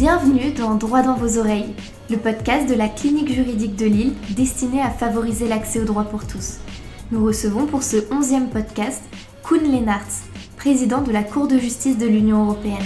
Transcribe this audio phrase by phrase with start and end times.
[0.00, 1.74] Bienvenue dans Droit dans vos oreilles,
[2.08, 6.26] le podcast de la clinique juridique de Lille destiné à favoriser l'accès au droit pour
[6.26, 6.56] tous.
[7.12, 9.02] Nous recevons pour ce onzième podcast
[9.42, 10.22] Koen Lennartz,
[10.56, 12.78] président de la Cour de justice de l'Union européenne.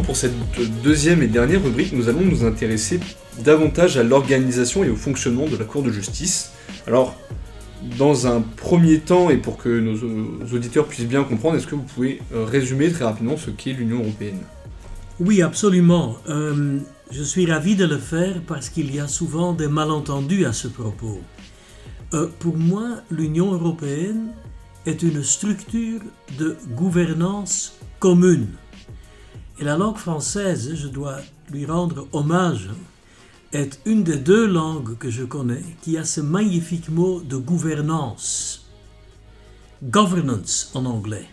[0.00, 0.34] Pour cette
[0.82, 3.00] deuxième et dernière rubrique, nous allons nous intéresser
[3.44, 6.52] davantage à l'organisation et au fonctionnement de la Cour de justice.
[6.86, 7.16] Alors,
[7.98, 11.82] dans un premier temps, et pour que nos auditeurs puissent bien comprendre, est-ce que vous
[11.82, 14.38] pouvez euh, résumer très rapidement ce qu'est l'Union européenne?
[15.20, 16.16] Oui, absolument.
[16.28, 16.78] Euh,
[17.10, 20.68] je suis ravi de le faire parce qu'il y a souvent des malentendus à ce
[20.68, 21.20] propos.
[22.14, 24.28] Euh, pour moi, l'Union européenne
[24.86, 26.00] est une structure
[26.38, 28.48] de gouvernance commune.
[29.62, 31.18] Et la langue française, je dois
[31.52, 32.70] lui rendre hommage,
[33.52, 38.66] est une des deux langues que je connais qui a ce magnifique mot de gouvernance.
[39.84, 41.28] Governance en anglais.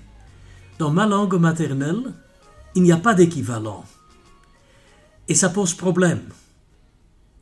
[0.78, 2.14] Dans ma langue maternelle,
[2.76, 3.84] il n'y a pas d'équivalent.
[5.28, 6.22] Et ça pose problème.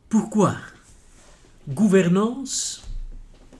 [0.07, 0.55] Pourquoi?
[1.67, 2.81] Gouvernance,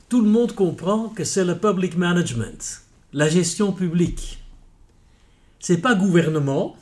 [0.08, 4.42] tout le monde comprend que c'est le public management, la gestion publique.
[5.60, 6.78] C'est pas gouvernement,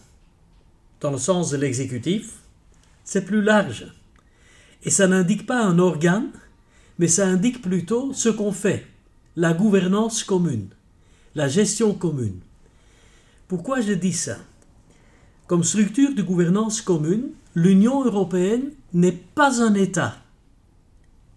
[1.06, 2.40] dans le sens de l'exécutif,
[3.04, 3.86] c'est plus large.
[4.82, 6.32] Et ça n'indique pas un organe,
[6.98, 8.88] mais ça indique plutôt ce qu'on fait,
[9.36, 10.70] la gouvernance commune,
[11.36, 12.40] la gestion commune.
[13.48, 14.38] Pourquoi je dis ça?
[15.46, 20.18] Comme structure de gouvernance commune, l'Union européenne n'est pas un État.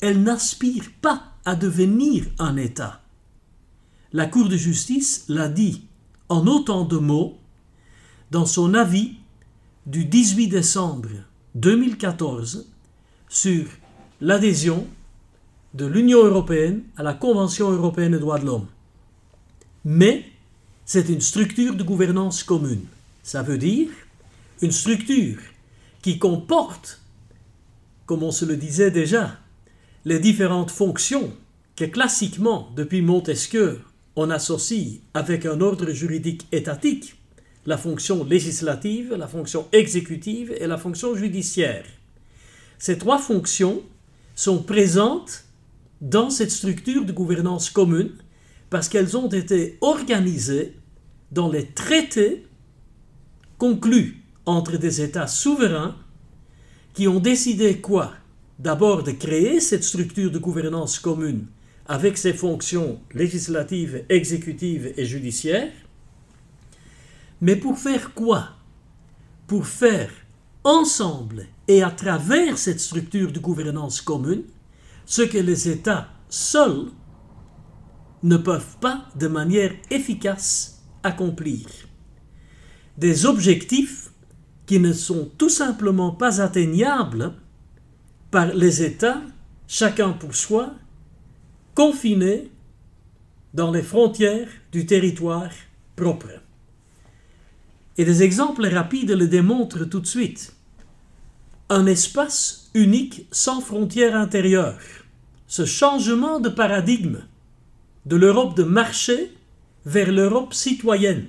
[0.01, 3.03] Elle n'aspire pas à devenir un État.
[4.15, 5.83] La Cour de justice l'a dit
[6.31, 7.37] en autant de mots
[8.31, 9.19] dans son avis
[9.89, 11.09] du 18 décembre
[11.55, 12.69] 2014
[13.27, 13.65] sur
[14.21, 14.87] l'adhésion
[15.73, 18.67] de l'Union européenne à la Convention européenne des droits de l'homme.
[19.87, 20.27] Mais
[20.85, 22.85] c'est une structure de gouvernance commune.
[23.23, 23.89] Ça veut dire
[24.61, 25.39] une structure
[26.03, 27.01] qui comporte,
[28.05, 29.39] comme on se le disait déjà,
[30.05, 31.33] les différentes fonctions
[31.77, 33.81] que classiquement, depuis Montesquieu,
[34.17, 37.18] on associe avec un ordre juridique étatique,
[37.69, 41.85] la fonction législative, la fonction exécutive et la fonction judiciaire.
[42.79, 43.83] Ces trois fonctions
[44.35, 45.45] sont présentes
[46.01, 48.13] dans cette structure de gouvernance commune
[48.71, 50.77] parce qu'elles ont été organisées
[51.31, 52.47] dans les traités
[53.59, 55.95] conclus entre des États souverains
[56.95, 58.15] qui ont décidé quoi?
[58.59, 61.45] D'abord de créer cette structure de gouvernance commune
[61.85, 65.71] avec ses fonctions législatives, exécutives et judiciaires.
[67.41, 68.51] Mais pour faire quoi?
[69.47, 70.11] Pour faire
[70.65, 74.45] ensemble et à travers cette structure de gouvernance commune
[75.07, 76.89] ce que les États seuls
[78.23, 81.67] ne peuvent pas de manière efficace accomplir.
[82.99, 84.11] Des objectifs
[84.67, 87.33] qui ne sont tout simplement pas atteignables
[88.31, 89.23] par les États,
[89.67, 90.75] chacun pour soi,
[91.75, 92.51] confinés
[93.55, 95.51] dans les frontières du territoire
[95.97, 96.38] propre.
[97.99, 100.55] Et des exemples rapides le démontrent tout de suite.
[101.69, 104.79] Un espace unique sans frontières intérieures.
[105.49, 107.19] Ce changement de paradigme
[108.07, 109.33] de l'Europe de marché
[109.85, 111.27] vers l'Europe citoyenne.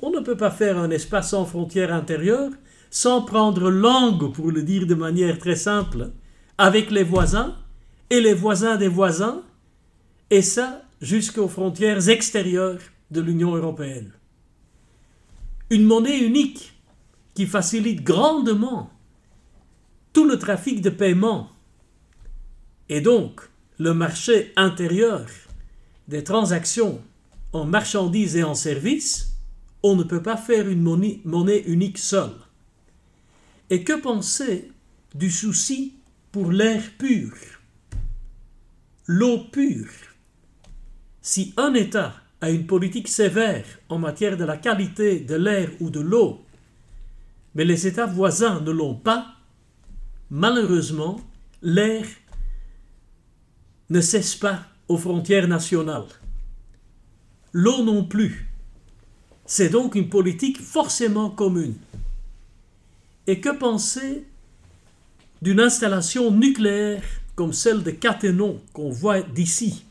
[0.00, 2.52] On ne peut pas faire un espace sans frontières intérieures
[2.92, 6.10] sans prendre langue, pour le dire de manière très simple,
[6.58, 7.56] avec les voisins
[8.10, 9.42] et les voisins des voisins,
[10.30, 12.80] et ça jusqu'aux frontières extérieures
[13.10, 14.12] de l'Union européenne
[15.70, 16.74] une monnaie unique
[17.34, 18.90] qui facilite grandement
[20.12, 21.50] tout le trafic de paiement
[22.88, 23.40] et donc
[23.78, 25.26] le marché intérieur
[26.08, 27.00] des transactions
[27.52, 29.36] en marchandises et en services,
[29.82, 32.34] on ne peut pas faire une monnaie, unique seule.
[33.70, 34.72] Et que penser
[35.14, 35.94] du souci
[36.32, 37.32] pour l'air pur,
[39.06, 39.88] l'eau pure?
[41.22, 45.90] Si un État à une politique sévère en matière de la qualité de l'air ou
[45.90, 46.44] de l'eau,
[47.54, 49.34] mais les États voisins ne l'ont pas,
[50.30, 51.20] malheureusement,
[51.62, 52.06] l'air
[53.90, 56.08] ne cesse pas aux frontières nationales.
[57.52, 58.48] L'eau non plus.
[59.44, 61.74] C'est donc une politique forcément commune.
[63.26, 64.24] Et que penser
[65.42, 67.02] d'une installation nucléaire
[67.34, 69.84] comme celle de Cattenom qu'on voit d'ici?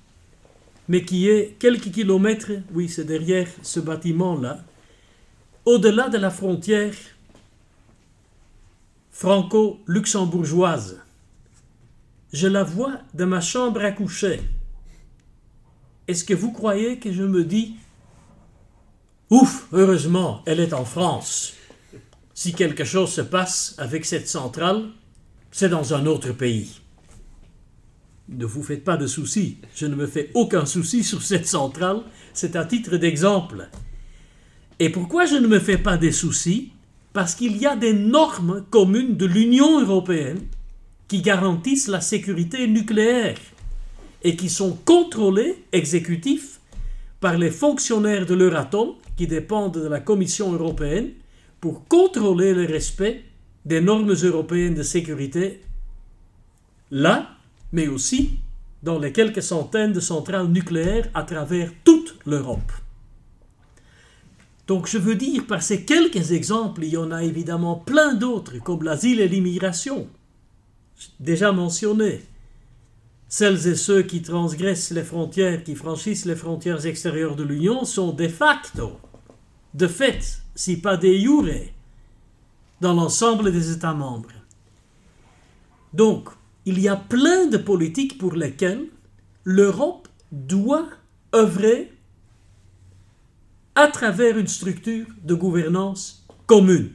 [0.90, 4.66] Mais qui est quelques kilomètres, oui, c'est derrière ce bâtiment-là,
[5.64, 6.96] au-delà de la frontière
[9.12, 11.00] franco-luxembourgeoise.
[12.34, 14.42] je la vois de ma chambre à coucher.
[16.08, 17.76] Est-ce que vous croyez que je me dis
[19.30, 21.54] Ouf, heureusement, elle est en France.
[22.34, 24.90] Si quelque chose se passe avec cette centrale,
[25.52, 26.82] c'est dans un autre pays.
[28.32, 32.02] Ne vous faites pas de soucis, je ne me fais aucun souci sur cette centrale,
[32.34, 33.70] c'est à titre d'exemple.
[34.78, 36.72] Et pourquoi je ne me fais pas des soucis?
[37.12, 40.42] Parce qu'il y a des normes communes de l'Union européenne
[41.08, 43.40] qui garantissent la sécurité nucléaire
[44.24, 46.60] et qui sont contrôlées, exécutifs,
[47.20, 51.10] par les fonctionnaires de l'Euratom qui dépendent de la Commission européenne
[51.60, 53.24] pour contrôler le respect
[53.66, 55.62] des normes européennes de sécurité.
[56.92, 57.39] Là,
[57.72, 58.40] mais aussi
[58.84, 62.72] dans les quelques centaines de centrales nucléaires à travers toute l'Europe.
[64.68, 68.60] Donc je veux dire, par ces quelques exemples, il y en a évidemment plein d'autres,
[68.60, 70.08] comme l'asile et l'immigration,
[71.20, 72.22] déjà mentionnés.
[73.28, 78.12] Celles et ceux qui transgressent les frontières, qui franchissent les frontières extérieures de l'Union sont
[78.12, 79.00] de facto,
[79.74, 81.46] de fait, si pas de jure,
[82.82, 84.30] dans l'ensemble des États membres.
[85.94, 86.30] Donc,
[86.66, 88.88] il y a plein de politiques pour lesquelles
[89.44, 90.90] l'Europe doit
[91.34, 91.92] œuvrer
[93.76, 96.92] à travers une structure de gouvernance commune.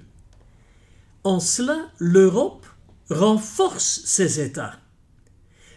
[1.25, 2.67] En cela, l'Europe
[3.09, 4.79] renforce ses États.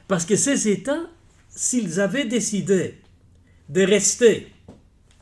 [0.07, 1.09] Parce que ces États,
[1.49, 3.01] s'ils avaient décidé
[3.69, 4.53] de rester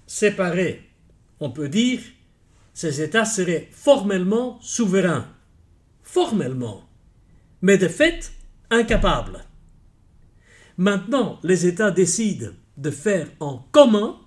[0.07, 0.89] séparés,
[1.39, 2.01] on peut dire,
[2.73, 5.27] ces États seraient formellement souverains.
[6.03, 6.87] Formellement.
[7.61, 8.34] Mais de fait,
[8.69, 9.45] incapables.
[10.77, 14.17] Maintenant, les États décident de faire en commun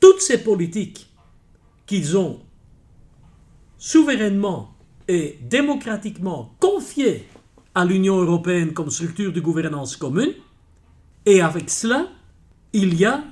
[0.00, 1.10] toutes ces politiques
[1.86, 2.40] qu'ils ont
[3.78, 4.74] souverainement
[5.08, 7.28] et démocratiquement confiées
[7.74, 10.32] à l'Union européenne comme structure de gouvernance commune,
[11.26, 12.08] et avec cela,
[12.72, 13.24] il y a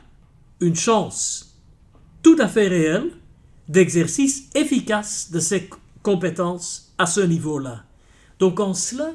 [0.60, 1.58] une chance
[2.22, 3.12] tout à fait réelle
[3.68, 5.70] d'exercice efficace de ces
[6.02, 7.84] compétences à ce niveau-là.
[8.38, 9.12] Donc en cela,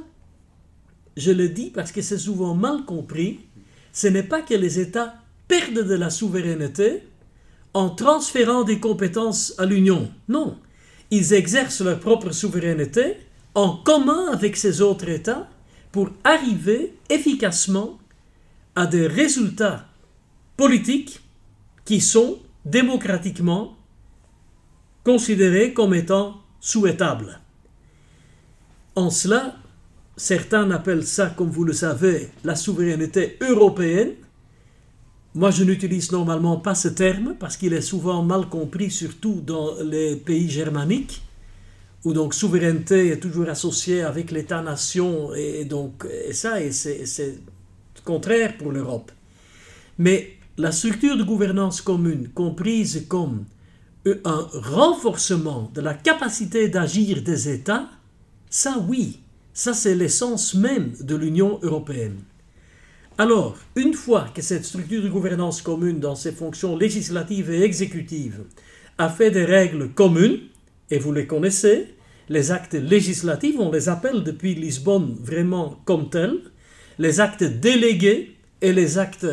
[1.18, 3.40] je le dis parce que c'est souvent mal compris,
[3.92, 5.16] ce n'est pas que les États
[5.48, 7.04] perdent de la souveraineté
[7.74, 10.12] en transférant des compétences à l'Union.
[10.30, 10.58] Non,
[11.10, 13.18] ils exercent leur propre souveraineté
[13.56, 15.50] en commun avec ces autres États
[15.92, 17.98] pour arriver efficacement
[18.76, 19.88] à des résultats
[20.56, 21.22] politiques
[21.86, 23.76] qui sont démocratiquement
[25.04, 27.40] considérés comme étant souhaitables.
[28.96, 29.56] En cela,
[30.18, 34.14] certains appellent ça, comme vous le savez, la souveraineté européenne.
[35.36, 39.82] Moi, je n'utilise normalement pas ce terme parce qu'il est souvent mal compris, surtout dans
[39.82, 41.22] les pays germaniques
[42.04, 47.40] où donc souveraineté est toujours associée avec l'État-nation, et donc et ça, et c'est
[48.06, 49.12] contraire pour l'Europe.
[49.98, 53.46] Mais la structure de gouvernance commune, comprise comme
[54.06, 57.90] un renforcement de la capacité d'agir des États,
[58.50, 59.20] ça oui,
[59.58, 62.20] ça c'est l'essence même de l'Union européenne.
[63.18, 68.44] Alors, une fois que cette structure de gouvernance commune dans ses fonctions législatives et exécutives
[69.00, 70.42] a fait des règles communes,
[70.92, 71.88] et vous les connaissez,
[72.30, 76.38] les actes législatifs, on les appelle depuis Lisbonne vraiment comme tels,
[77.00, 79.26] les actes délégués et les actes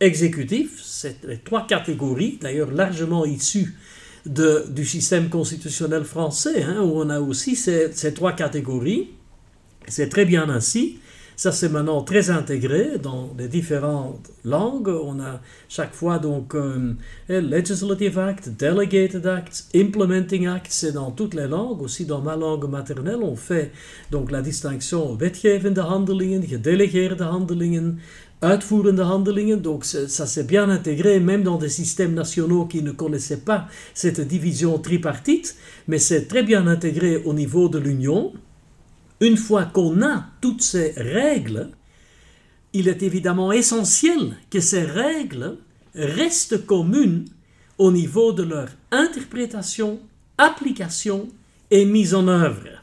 [0.00, 3.74] exécutifs, c'est les trois catégories, d'ailleurs largement issues
[4.26, 9.08] du système constitutionnel français, hein, où on a aussi ces trois catégories.
[9.88, 10.98] C'est très bien ainsi.
[11.34, 14.88] Ça, c'est maintenant très intégré dans les différentes langues.
[14.88, 16.94] On a chaque fois donc euh,
[17.28, 21.80] Legislative Act, Delegated Acts, Implementing Acts, c'est dans toutes les langues.
[21.82, 23.72] Aussi dans ma langue maternelle, on fait
[24.10, 27.98] donc la distinction wetgevende handelingen, gedelegeerde handelingen,
[28.42, 29.60] uitvoerende handelingen.
[29.60, 34.20] Donc ça s'est bien intégré, même dans des systèmes nationaux qui ne connaissaient pas cette
[34.20, 35.56] division tripartite,
[35.88, 38.32] mais c'est très bien intégré au niveau de l'Union.
[39.22, 41.70] Une fois qu'on a toutes ces règles,
[42.72, 45.58] il est évidemment essentiel que ces règles
[45.94, 47.26] restent communes
[47.78, 50.00] au niveau de leur interprétation,
[50.38, 51.28] application
[51.70, 52.82] et mise en œuvre.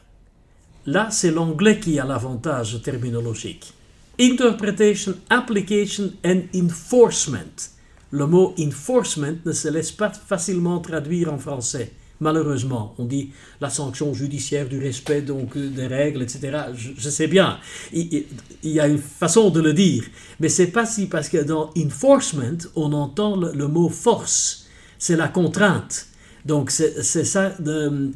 [0.86, 3.74] Là, c'est l'anglais qui a l'avantage terminologique.
[4.18, 7.68] Interpretation, application and enforcement.
[8.12, 11.92] Le mot enforcement ne se laisse pas facilement traduire en français.
[12.20, 13.30] Malheureusement, on dit
[13.62, 16.64] la sanction judiciaire du respect donc euh, des règles, etc.
[16.74, 17.58] Je, sais bien,
[17.94, 18.26] il,
[18.62, 20.04] y a une façon de le dire,
[20.38, 24.66] mais c'est pas si parce que dans enforcement, on entend le, mot force,
[24.98, 26.08] c'est la contrainte.
[26.44, 28.10] Donc c'est ça de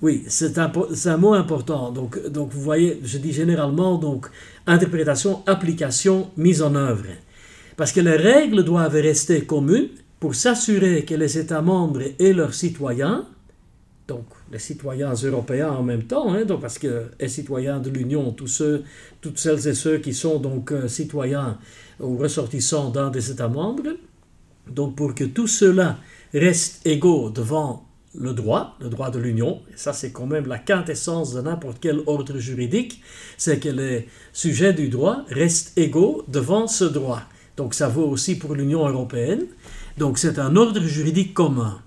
[0.00, 0.70] Oui, c'est un,
[1.06, 1.90] un, mot important.
[1.90, 4.30] Donc, donc, vous voyez, je dis généralement donc
[4.68, 7.06] interprétation, application, mise en œuvre.
[7.76, 9.88] Parce que les règles doivent rester communes
[10.20, 13.26] pour s'assurer que les États membres et leurs citoyens,
[14.06, 18.32] donc les citoyens européens en même temps, hein, donc parce que les citoyens de l'Union,
[18.32, 18.84] tous ceux,
[19.20, 21.58] toutes celles et ceux qui sont donc euh, citoyens
[22.00, 23.96] ou ressortissants d'un des États membres,
[24.68, 25.98] donc pour que tous ceux-là
[26.32, 30.58] restent égaux devant le droit, le droit de l'Union, et ça c'est quand même la
[30.58, 33.02] quintessence de n'importe quel ordre juridique,
[33.36, 37.22] c'est que les sujets du droit restent égaux devant ce droit.
[37.56, 39.46] Donc ça vaut aussi pour l'Union européenne.
[39.98, 41.78] Donc c'est un ordre juridique commun.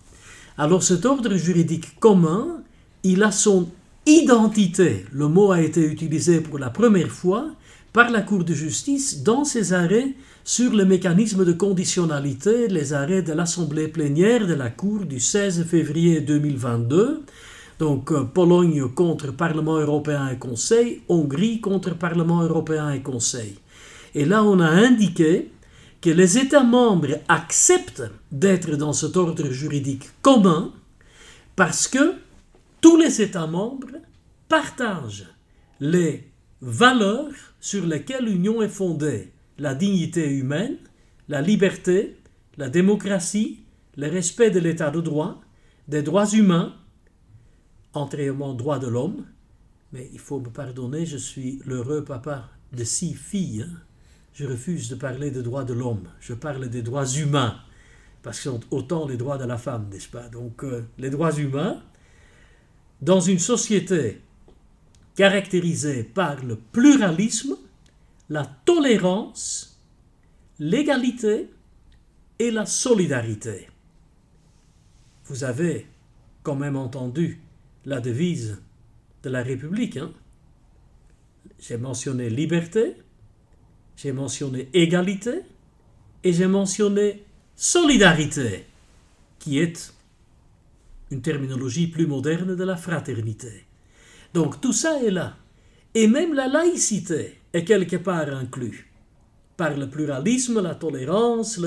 [0.58, 2.64] Alors cet ordre juridique commun,
[3.04, 3.68] il a son
[4.06, 5.06] identité.
[5.12, 7.50] Le mot a été utilisé pour la première fois
[7.92, 13.22] par la Cour de justice dans ses arrêts sur le mécanisme de conditionnalité, les arrêts
[13.22, 17.24] de l'Assemblée plénière de la Cour du 16 février 2022.
[17.80, 23.56] Donc euh, Pologne contre Parlement européen et Conseil, Hongrie contre Parlement européen et Conseil.
[24.16, 25.52] Et là, on a indiqué
[26.02, 30.74] que les États membres acceptent d'être dans cet ordre juridique commun
[31.56, 32.16] parce que
[32.82, 33.98] tous les États membres
[34.48, 35.28] partagent
[35.80, 40.78] les valeurs sur lesquelles l'Union est fondée, la dignité humaine,
[41.28, 42.18] la liberté,
[42.58, 43.64] la démocratie,
[43.96, 45.42] le respect de l'état de droit,
[45.88, 46.76] des droits humains,
[47.94, 49.26] antérieurement droits de l'homme,
[49.92, 53.66] mais il faut me pardonner, je suis l'heureux papa de six filles.
[53.68, 53.87] Hein
[54.38, 57.60] je refuse de parler des droits de l'homme, je parle des droits humains,
[58.22, 60.30] parce que sont autant les droits de la femme, n'est-ce pas?
[60.30, 61.82] Donc euh, les droits humains,
[63.02, 64.22] dans une société
[65.16, 67.58] caractérisée par le pluralisme,
[68.30, 69.82] la tolérance,
[70.60, 71.50] l'égalité
[72.38, 73.68] et la solidarité.
[75.26, 75.88] Vous avez
[76.44, 77.42] quand même entendu
[77.86, 78.62] la devise
[79.24, 79.98] de la République.
[79.98, 80.12] Hein
[81.60, 82.98] J'ai mentionné liberté,
[83.98, 85.42] j'ai mentionné égalité
[86.24, 87.26] et j'ai mentionné
[87.56, 88.66] solidarité,
[89.40, 89.94] qui est
[91.12, 93.66] une terminologie plus moderne de la fraternité.
[94.34, 95.36] Donc tout ça est là.
[95.96, 98.92] Et même la laïcité est quelque part inclus
[99.56, 101.60] par le pluralisme, la tolérance,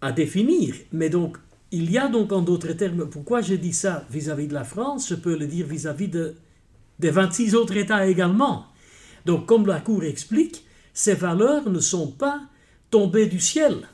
[0.00, 0.74] à définir.
[0.92, 1.36] Mais donc,
[1.70, 5.10] il y a donc en d'autres termes, pourquoi je dis ça vis-à-vis de la France,
[5.10, 6.34] je peux le dire vis-à-vis de,
[6.98, 8.69] des 26 autres États également.
[9.26, 12.40] Donc, comme la Cour explique, ces valeurs ne sont pas
[12.90, 13.88] tombées du ciel.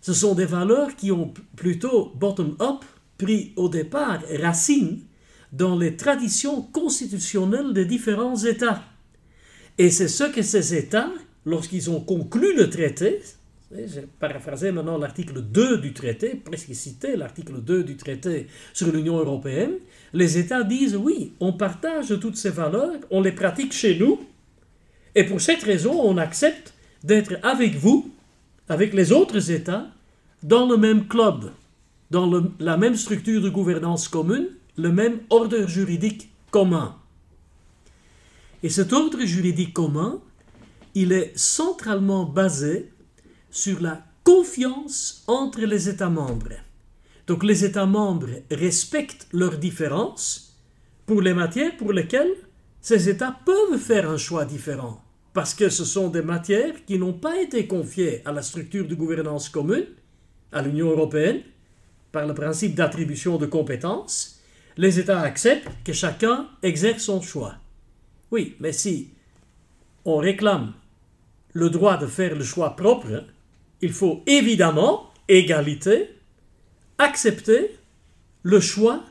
[0.00, 2.84] Ce sont des valeurs qui ont plutôt bottom-up
[3.18, 5.00] pris au départ racine
[5.52, 8.82] dans les traditions constitutionnelles des différents États.
[9.78, 11.12] Et c'est ce que ces États,
[11.46, 13.20] lorsqu'ils ont conclu le traité,
[13.74, 19.18] j'ai paraphrasé maintenant l'article 2 du traité, presque cité l'article 2 du traité sur l'Union
[19.18, 19.72] européenne,
[20.12, 24.20] les États disent oui, on partage toutes ces valeurs, on les pratique chez nous,
[25.14, 28.10] et pour cette raison, on accepte d'être avec vous,
[28.68, 29.88] avec les autres États,
[30.42, 31.52] dans le même club,
[32.10, 36.96] dans la même structure de gouvernance commune, le même ordre juridique commun.
[38.62, 40.20] Et cet ordre juridique commun,
[40.94, 42.90] il est centralement basé
[43.50, 46.54] sur la confiance entre les États membres.
[47.26, 50.56] Donc les États membres respectent leurs différences
[51.06, 52.34] pour les matières pour lesquelles
[52.80, 55.01] ces États peuvent faire un choix différent,
[55.32, 58.94] parce que ce sont des matières qui n'ont pas été confiées à la structure de
[58.94, 59.86] gouvernance commune,
[60.52, 61.42] à l'Union européenne,
[62.10, 64.40] par le principe d'attribution de compétences.
[64.76, 67.56] Les États acceptent que chacun exerce son choix.
[68.30, 69.10] Oui, mais si
[70.04, 70.74] on réclame
[71.52, 73.24] le droit de faire le choix propre,
[73.80, 76.10] il faut évidemment, égalité,
[76.98, 77.78] accepter
[78.42, 79.04] le choix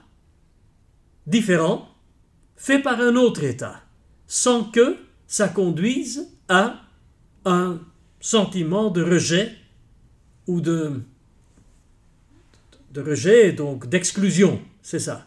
[1.27, 1.87] différent
[2.55, 3.81] fait par un autre État,
[4.27, 4.97] sans que
[5.31, 6.81] ça conduise à
[7.45, 7.79] un
[8.19, 9.55] sentiment de rejet
[10.45, 11.01] ou de,
[12.91, 15.25] de rejet, donc d'exclusion, c'est ça.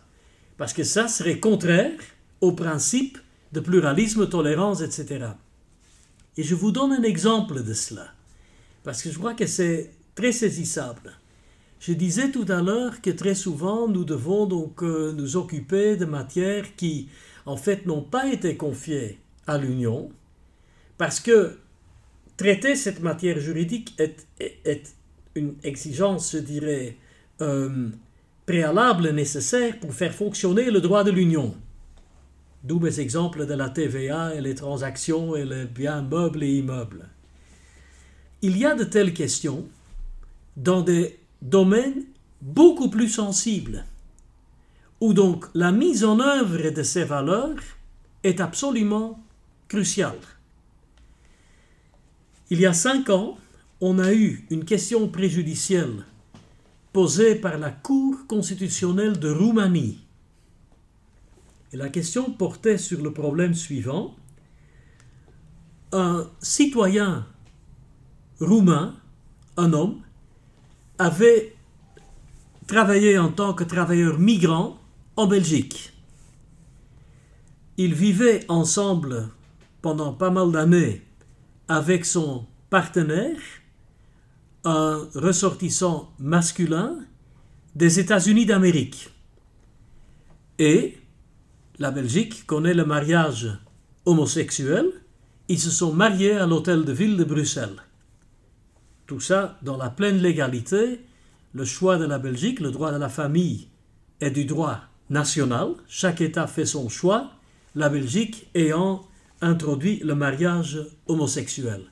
[0.58, 1.98] Parce que ça serait contraire
[2.42, 3.16] au principe
[3.52, 5.28] de pluralisme, tolérance, etc.
[6.36, 8.12] Et je vous donne un exemple de cela,
[8.82, 11.12] parce que je crois que c'est très saisissable.
[11.80, 16.04] Je disais tout à l'heure que très souvent nous devons donc euh, nous occuper de
[16.04, 17.08] matières qui
[17.46, 20.10] en fait n'ont pas été confiées à l'Union,
[20.98, 21.58] parce que
[22.36, 24.94] traiter cette matière juridique est,
[25.34, 26.96] une exigence, je dirais,
[27.40, 27.88] euh,
[28.46, 31.54] préalable nécessaire pour faire fonctionner le droit de l'Union.
[32.62, 37.08] D'où mes exemples de la TVA et les transactions et les biens meubles et immeubles.
[38.42, 39.66] Il y a de telles questions
[40.56, 42.04] dans des domaines
[42.40, 43.84] beaucoup plus sensibles,
[45.00, 47.56] où donc la mise en œuvre de ces valeurs
[48.22, 49.18] est absolument
[49.68, 50.20] cruciale.
[52.50, 53.38] Il y a cinq ans,
[53.80, 56.04] on a eu une question préjudicielle
[56.92, 59.98] posée par la Cour constitutionnelle de Roumanie.
[61.72, 64.14] Et la question portait sur le problème suivant.
[65.90, 67.26] Un citoyen
[68.40, 68.94] roumain,
[69.56, 70.00] un homme,
[70.98, 71.56] avait
[72.66, 74.78] travaillé en tant que travailleur migrant
[75.16, 75.92] en Belgique.
[77.76, 79.30] Ils vivaient ensemble
[79.84, 81.02] pendant pas mal d'années
[81.68, 83.36] avec son partenaire,
[84.64, 87.00] un ressortissant masculin
[87.74, 89.10] des États-Unis d'Amérique.
[90.58, 90.96] Et
[91.78, 93.58] la Belgique connaît le mariage
[94.06, 94.86] homosexuel.
[95.48, 97.82] Ils se sont mariés à l'hôtel de ville de Bruxelles.
[99.06, 101.00] Tout ça dans la pleine légalité.
[101.52, 103.68] Le choix de la Belgique, le droit de la famille
[104.22, 105.74] est du droit national.
[105.88, 107.32] Chaque État fait son choix.
[107.74, 109.04] La Belgique ayant
[109.44, 111.82] introduit le mariage homosexuel.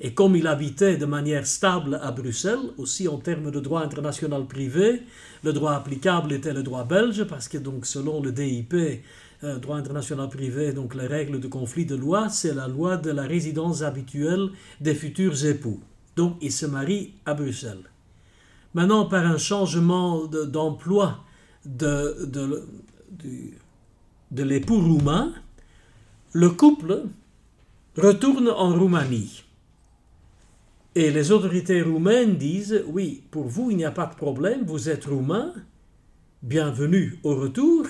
[0.00, 4.46] Et comme il habitait de manière stable à Bruxelles, aussi en termes de droit international
[4.46, 5.02] privé,
[5.42, 8.74] le droit applicable était le droit belge, parce que donc selon le DIP,
[9.42, 13.10] euh, droit international privé, donc les règles de conflit de loi, c'est la loi de
[13.10, 14.50] la résidence habituelle
[14.80, 15.80] des futurs époux.
[16.14, 17.84] Donc il se marie à Bruxelles.
[18.74, 21.24] Maintenant, par un changement d'emploi
[21.64, 22.68] de, de,
[24.30, 25.32] de l'époux roumain,
[26.32, 27.04] le couple
[27.96, 29.44] retourne en Roumanie.
[30.94, 34.88] Et les autorités roumaines disent Oui, pour vous, il n'y a pas de problème, vous
[34.88, 35.52] êtes roumain,
[36.42, 37.86] bienvenue au retour,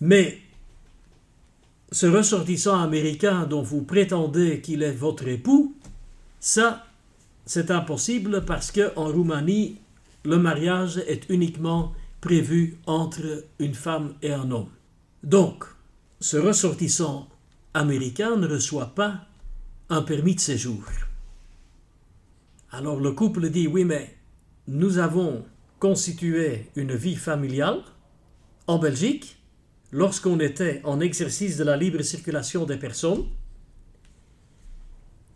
[0.00, 0.38] mais
[1.92, 5.74] ce ressortissant américain dont vous prétendez qu'il est votre époux,
[6.38, 6.86] ça,
[7.46, 9.76] c'est impossible parce qu'en Roumanie,
[10.24, 14.68] le mariage est uniquement prévu entre une femme et un homme.
[15.22, 15.64] Donc,
[16.20, 17.28] ce ressortissant
[17.72, 19.26] américain ne reçoit pas
[19.88, 20.82] un permis de séjour.
[22.70, 24.16] Alors le couple dit oui mais
[24.68, 25.44] nous avons
[25.78, 27.80] constitué une vie familiale
[28.66, 29.38] en Belgique
[29.92, 33.24] lorsqu'on était en exercice de la libre circulation des personnes.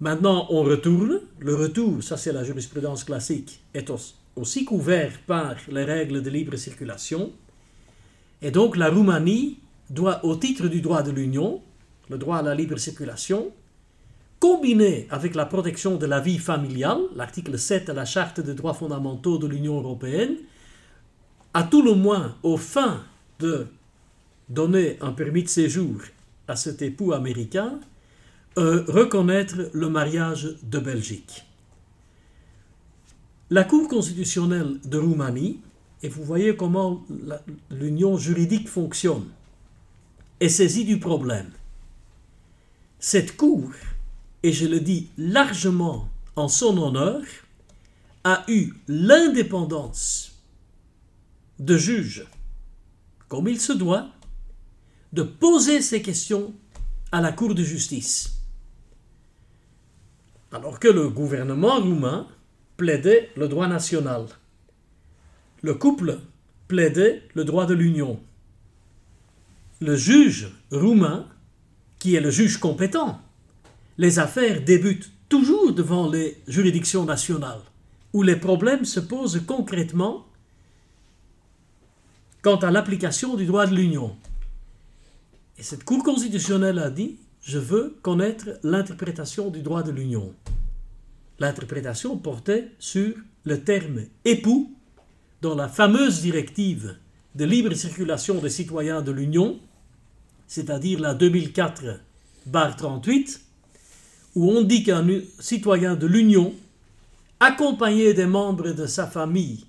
[0.01, 1.21] Maintenant on retourne.
[1.39, 3.91] Le retour, ça c'est la jurisprudence classique, est
[4.37, 7.33] aussi couvert par les règles de libre circulation.
[8.43, 9.59] Et donc la Roumanie
[9.91, 11.63] doit, au titre du droit de l'Union,
[12.09, 13.53] le droit à la libre circulation,
[14.41, 18.75] combiné avec la protection de la vie familiale, l'article 7 de la Charte des droits
[18.75, 20.37] fondamentaux de l'Union européenne,
[21.55, 23.03] à tout le moins au fin
[23.39, 23.67] de
[24.49, 25.97] donner un permis de séjour
[26.49, 27.79] à cet époux américain,
[28.59, 31.45] euh, reconnaître le mariage de Belgique.
[33.51, 35.61] La Cour constitutionnelle de Roumanie,
[36.03, 37.03] et vous voyez comment
[37.71, 39.25] l'union juridique fonctionne,
[40.41, 41.51] est saisie du problème.
[42.99, 43.71] Cette Cour,
[44.43, 47.23] et je le dis largement en son honneur,
[48.25, 50.33] a eu l'indépendance
[51.59, 52.27] de juge,
[53.29, 54.09] comme il se doit,
[55.13, 56.53] de poser ces questions
[57.13, 58.39] à la Cour de justice.
[60.51, 62.27] Alors que le gouvernement roumain
[62.77, 64.27] plaidait le droit national.
[65.63, 66.21] Le couple
[66.69, 68.21] plaidait le droit de l'Union
[69.81, 71.27] le juge roumain,
[71.99, 73.21] qui est le juge compétent,
[73.99, 77.63] les affaires débutent toujours devant les juridictions nationales,
[78.13, 80.27] où les problèmes se posent concrètement
[82.43, 84.17] quant à l'application du droit de l'Union.
[85.59, 90.35] Et cette Cour constitutionnelle a dit, je veux connaître l'interprétation du droit de l'Union.
[91.39, 94.75] L'interprétation portait sur le terme époux
[95.43, 96.97] dans la fameuse directive
[97.35, 99.59] de libre circulation des citoyens de l'Union,
[100.47, 103.41] c'est-à-dire la 2004-38,
[104.37, 105.07] où on dit qu'un
[105.39, 106.55] citoyen de l'Union,
[107.41, 109.67] accompagné des membres de sa famille,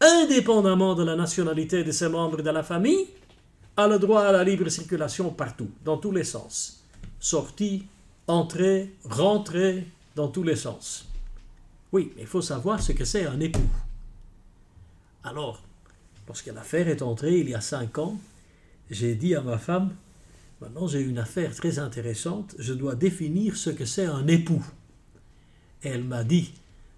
[0.00, 3.06] indépendamment de la nationalité de ses membres de la famille,
[3.76, 6.82] a le droit à la libre circulation partout, dans tous les sens.
[7.20, 7.84] Sortie,
[8.26, 11.06] entrée, rentrée, dans tous les sens.
[11.92, 13.68] Oui, mais il faut savoir ce que c'est un époux.
[15.22, 15.62] Alors,
[16.26, 18.18] lorsque l'affaire est entrée il y a cinq ans,
[18.90, 19.94] j'ai dit à ma femme,
[20.60, 22.54] Maintenant, j'ai une affaire très intéressante.
[22.58, 24.64] Je dois définir ce que c'est un époux.
[25.82, 26.54] elle m'a dit,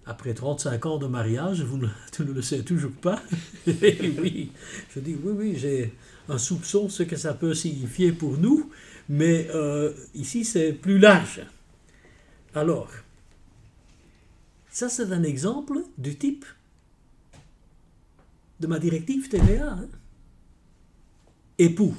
[0.06, 1.88] après 35 ans de mariage, vous ne,
[2.32, 3.20] le sais toujours pas
[3.66, 4.52] Oui,
[4.94, 5.92] je dis, oui, oui, j'ai
[6.28, 8.70] un soupçon ce que ça peut signifier pour nous,
[9.08, 11.42] mais euh, ici c'est plus large.
[12.54, 12.88] Alors,
[14.70, 16.44] ça c'est un exemple du type
[18.60, 19.72] de ma directive TVA.
[19.72, 19.88] Hein.
[21.58, 21.94] époux,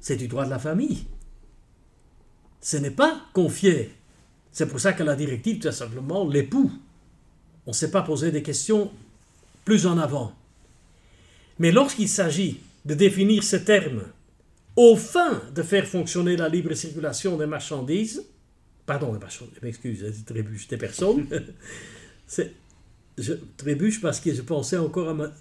[0.00, 1.04] c'est du droit de la famille.
[2.60, 3.92] Ce n'est pas confié.
[4.52, 6.70] C'est pour ça que la directive, tout simplement, l'époux.
[7.66, 8.90] On ne s'est pas posé des questions
[9.64, 10.32] plus en avant.
[11.58, 14.04] Mais lorsqu'il s'agit de définir ces termes
[14.76, 18.24] au fin de faire fonctionner la libre circulation des marchandises,
[18.84, 21.26] pardon, des marchandises, m'excuse, trébuche, des personnes,
[23.18, 25.32] je trébuche parce que je pensais encore à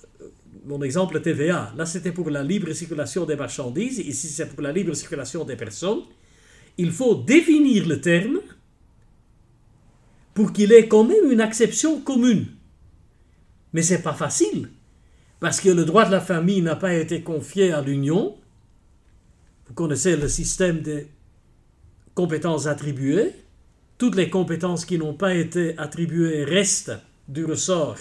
[0.65, 1.73] mon exemple TVA.
[1.75, 5.55] Là, c'était pour la libre circulation des marchandises, ici c'est pour la libre circulation des
[5.55, 6.01] personnes.
[6.77, 8.39] Il faut définir le terme
[10.33, 12.47] pour qu'il ait quand même une acception commune.
[13.73, 14.69] Mais c'est pas facile,
[15.39, 18.37] parce que le droit de la famille n'a pas été confié à l'Union,
[19.67, 21.07] vous connaissez le système des
[22.13, 23.33] compétences attribuées.
[23.97, 26.93] Toutes les compétences qui n'ont pas été attribuées restent
[27.27, 27.97] du ressort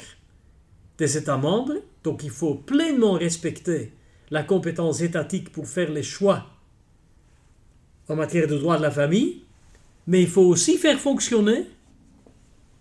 [0.99, 1.77] des États membres.
[2.05, 3.93] Donc il faut pleinement respecter
[4.31, 6.47] la compétence étatique pour faire les choix
[8.09, 9.43] en matière de droit de la famille,
[10.07, 11.67] mais il faut aussi faire fonctionner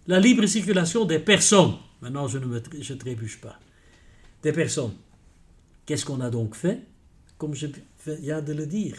[0.08, 1.76] la libre circulation des personnes.
[2.02, 3.58] Maintenant, je ne me trébuche pas.
[4.42, 4.92] Des personnes.
[5.86, 6.82] Qu'est-ce qu'on a donc fait?
[7.38, 7.68] Comme je
[8.06, 8.98] vient de le dire.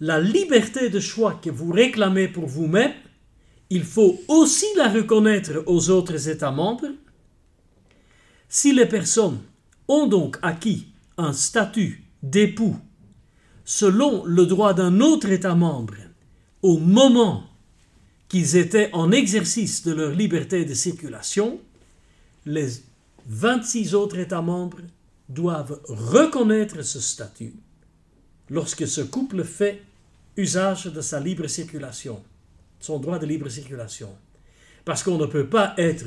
[0.00, 2.92] La liberté de choix que vous réclamez pour vous-même,
[3.70, 6.88] il faut aussi la reconnaître aux autres États membres.
[8.48, 9.40] Si les personnes
[9.88, 12.76] ont donc acquis un statut d'époux
[13.64, 15.96] selon le droit d'un autre État membre
[16.62, 17.44] au moment
[18.28, 21.60] qu'ils étaient en exercice de leur liberté de circulation,
[22.46, 22.68] les
[23.26, 24.80] 26 autres États membres
[25.28, 27.54] doivent reconnaître ce statut
[28.48, 29.82] lorsque ce couple fait
[30.36, 32.22] usage de sa libre circulation,
[32.80, 34.10] son droit de libre circulation.
[34.84, 36.06] Parce qu'on ne peut pas être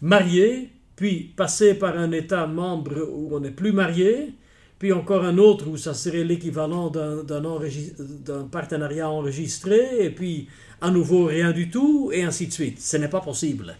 [0.00, 4.34] marié, puis passer par un État membre où on n'est plus marié,
[4.78, 10.48] puis encore un autre où ça serait l'équivalent d'un partenariat enregistré, et puis
[10.80, 12.80] à nouveau rien du tout, et ainsi de suite.
[12.80, 13.76] Ce n'est pas possible.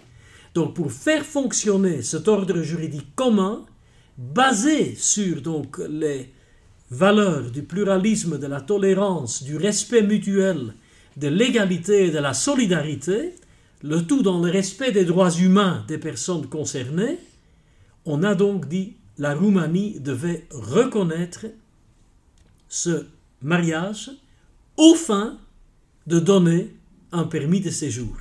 [0.55, 3.67] Donc pour faire fonctionner cet ordre juridique commun,
[4.17, 6.31] basé sur donc les
[6.91, 10.75] valeurs du pluralisme, de la tolérance, du respect mutuel,
[11.17, 13.35] de l'égalité et de la solidarité,
[13.85, 17.19] le tout dans le respect des droits humains des personnes concernées,
[18.07, 21.45] on a donc dit la Roumanie devait reconnaître
[22.67, 23.05] ce
[23.43, 24.11] mariage
[24.79, 25.39] au fin
[26.07, 26.75] de donner
[27.13, 28.17] un permis de séjour.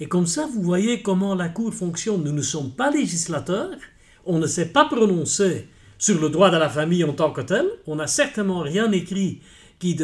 [0.00, 2.24] Et comme ça, vous voyez comment la Cour fonctionne.
[2.24, 3.76] Nous ne sommes pas législateurs,
[4.24, 7.66] on ne s'est pas prononcé sur le droit de la famille en tant que tel.
[7.86, 9.42] On n'a certainement rien écrit
[9.78, 9.96] qui,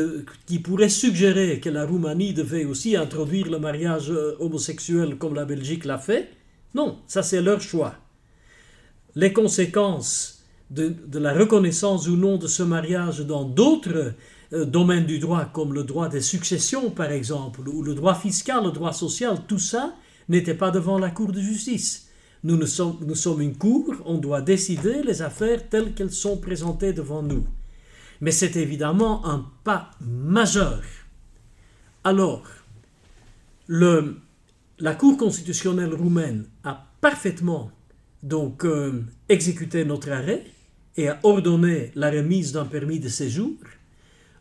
[0.47, 5.45] qui, pourrait suggérer que la Roumanie devait aussi introduire le mariage euh, homosexuel comme la
[5.45, 6.31] Belgique l'a fait.
[6.75, 7.95] Non, ça c'est leur choix.
[9.17, 14.15] Les conséquences de, la reconnaissance ou non de ce mariage dans d'autres
[14.53, 18.65] euh, domaines du droit, comme le droit des successions par exemple, ou le droit fiscal,
[18.65, 19.95] le droit social, tout ça
[20.29, 22.09] n'était pas devant la Cour de justice.
[22.45, 27.23] Nous, nous sommes une cour, on doit décider les affaires telles qu'elles sont présentées devant
[27.23, 27.45] nous.
[28.25, 30.81] Mais c'est évidemment un pas majeur.
[32.05, 32.43] Alors,
[33.69, 37.71] la Cour constitutionnelle roumaine a parfaitement
[38.23, 40.43] donc euh, exécuté notre arrêt
[40.97, 43.59] et a ordonné la remise d'un permis de séjour.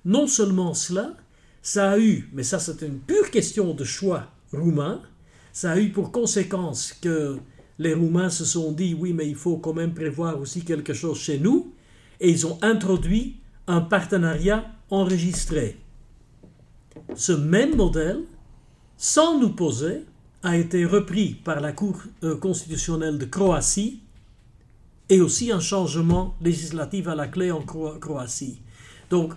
[0.06, 1.17] Non seulement cela,
[1.62, 5.02] ça a eu, mais ça c'est une pure question de choix roumain,
[5.52, 7.38] ça a eu pour conséquence que
[7.80, 11.19] les Roumains se sont dit oui, mais il faut quand même prévoir aussi quelque chose
[11.19, 11.74] chez nous,
[12.22, 15.78] et ils ont introduit un partenariat enregistré.
[17.15, 18.21] Ce même modèle,
[18.97, 20.06] sans nous poser,
[20.43, 24.02] a été repris par la Cour euh, constitutionnelle de Croatie
[25.10, 28.60] et aussi un changement législatif à la clé en Croatie.
[29.10, 29.34] Donc,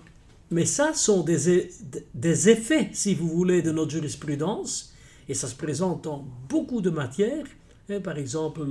[0.50, 1.70] mais ça sont des,
[2.14, 4.94] des effets, si vous voulez, de notre jurisprudence,
[5.28, 7.46] et ça se présente dans beaucoup de matières,
[8.03, 8.64] Par exemple,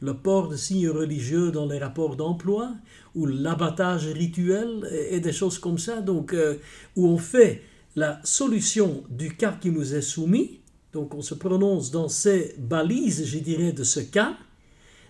[0.00, 2.72] le, port de signes religieux dans les rapports d'emploi,
[3.14, 6.56] ou l'abattage rituel, et, des choses comme ça, donc, euh,
[6.96, 7.62] où on fait
[7.94, 10.60] la solution du cas qui nous est soumis,
[10.92, 14.36] donc on se prononce dans ces balises, je dirais, de ce cas,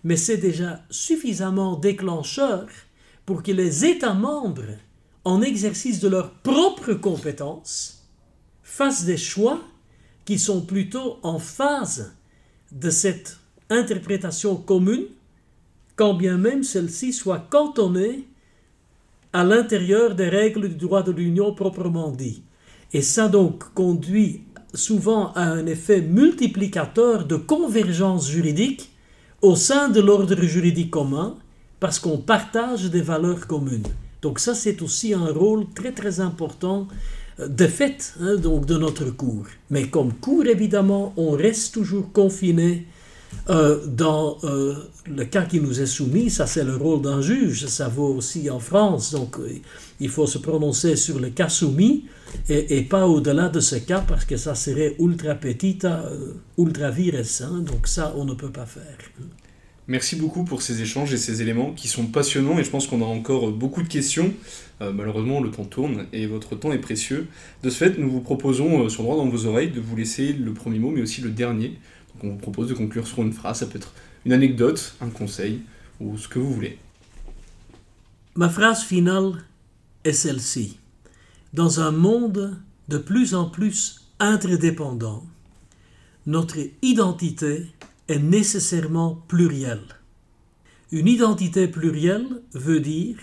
[0.05, 2.67] mais c'est déjà suffisamment déclencheur
[3.25, 4.77] pour que les États membres,
[5.25, 8.07] en exercice de leurs propres compétences,
[8.63, 9.63] fassent des choix
[10.27, 12.15] qui sont plutôt en phase
[12.73, 15.07] de cette interprétation commune,
[15.97, 18.27] quand bien même celle-ci soit cantonnée
[19.33, 22.43] à l'intérieur des règles du droit de l'Union proprement dit.
[22.93, 24.43] Et ça donc conduit
[24.75, 28.91] souvent à un effet multiplicateur de convergence juridique
[29.43, 31.37] au sein de l'ordre juridique commun,
[31.79, 33.87] parce qu'on partage des valeurs communes.
[34.21, 36.89] Donc ça, c'est aussi un rôle très très important
[37.41, 39.47] euh, fait hein, donc de notre cours.
[39.71, 42.87] Mais comme cours, évidemment, on reste toujours confiné
[43.49, 44.75] euh, dans euh,
[45.07, 48.51] le cas qui nous est soumis, ça c'est le rôle d'un juge, ça vaut aussi
[48.51, 49.37] en France, donc
[50.01, 52.07] il faut se prononcer sur le cas soumis
[52.49, 56.11] et, pas au-delà de ce cas parce que ça serait ultra petita,
[56.59, 58.99] ultra virus, hein, donc ça on ne peut pas faire.
[59.91, 63.03] Merci beaucoup pour ces échanges et ces éléments qui sont passionnants et je pense qu'on
[63.03, 64.33] a encore beaucoup de questions.
[64.81, 67.27] Euh, malheureusement, le temps tourne et votre temps est précieux.
[67.65, 70.33] De ce fait, nous vous proposons euh, sur droit dans vos oreilles de vous laisser
[70.33, 71.81] le premier mot mais aussi le dernier.
[72.15, 73.93] Donc on vous propose de conclure sur une phrase, ça peut être
[74.25, 75.63] une anecdote, un conseil
[75.99, 76.79] ou ce que vous voulez.
[78.37, 79.43] Ma phrase finale
[80.05, 80.79] est celle-ci.
[81.53, 85.25] Dans un monde de plus en plus interdépendant,
[86.27, 87.67] notre identité
[88.11, 89.87] est nécessairement plurielle.
[90.91, 93.17] Une identité plurielle veut dire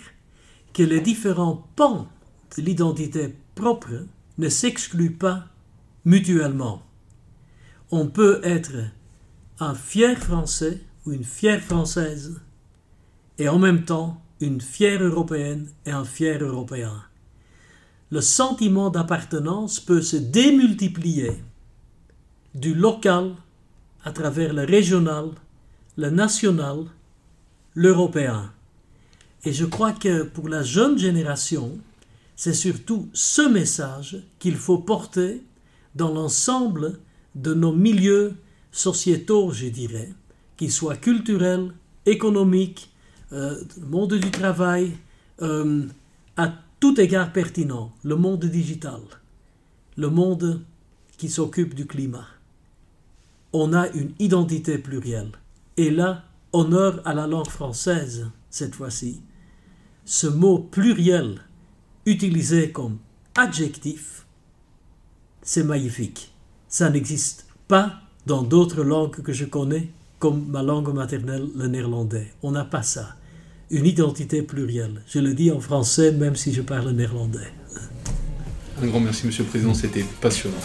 [0.72, 2.08] que les différents pans
[2.56, 4.06] de l'identité propre
[4.38, 5.44] ne s'excluent pas
[6.06, 6.82] mutuellement.
[7.90, 8.76] On peut être
[9.60, 12.40] un fier Français ou une fière Française
[13.38, 17.02] et en même temps une fière Européenne et un fier Européen.
[18.10, 21.42] Le sentiment d'appartenance peut se démultiplier
[22.54, 23.34] du local
[24.04, 25.30] à travers le régional,
[25.96, 26.84] le national,
[27.74, 28.52] l'européen.
[29.44, 31.78] Et je crois que pour la jeune génération,
[32.36, 35.42] c'est surtout ce message qu'il faut porter
[35.94, 36.98] dans l'ensemble
[37.34, 38.34] de nos milieux
[38.72, 40.12] sociétaux, je dirais,
[40.56, 41.72] qu'ils soient culturels,
[42.06, 42.90] économiques,
[43.32, 44.92] euh, monde du travail,
[45.42, 45.86] euh,
[46.36, 49.00] à tout égard pertinent, le monde digital,
[49.96, 50.62] le monde
[51.16, 52.26] qui s'occupe du climat
[53.52, 55.32] on a une identité plurielle.
[55.76, 59.20] Et là, honneur à la langue française, cette fois-ci.
[60.04, 61.40] Ce mot pluriel,
[62.06, 62.98] utilisé comme
[63.36, 64.26] adjectif,
[65.42, 66.32] c'est magnifique.
[66.68, 72.32] Ça n'existe pas dans d'autres langues que je connais, comme ma langue maternelle, le néerlandais.
[72.42, 73.16] On n'a pas ça.
[73.70, 75.02] Une identité plurielle.
[75.06, 77.52] Je le dis en français, même si je parle néerlandais.
[78.82, 80.56] Un grand merci, Monsieur le Président, c'était passionnant.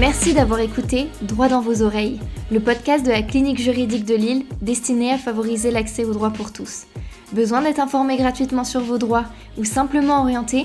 [0.00, 2.18] Merci d'avoir écouté Droit dans vos oreilles,
[2.50, 6.54] le podcast de la clinique juridique de Lille destiné à favoriser l'accès aux droits pour
[6.54, 6.86] tous.
[7.34, 9.26] Besoin d'être informé gratuitement sur vos droits
[9.58, 10.64] ou simplement orienté?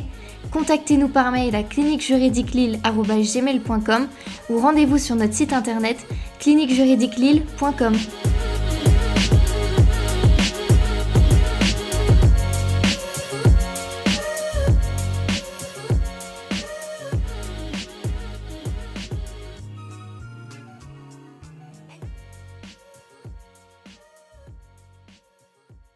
[0.52, 4.08] Contactez-nous par mail à cliniquejuridiquelille.com
[4.50, 5.98] ou rendez-vous sur notre site internet
[6.40, 7.94] cliniquejuridiquelille.com.